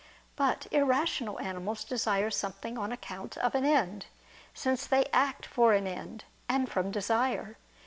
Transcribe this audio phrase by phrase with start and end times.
[0.35, 4.07] But irrational animals desire something on account of an end:
[4.51, 7.55] since they act for an end, and from desire.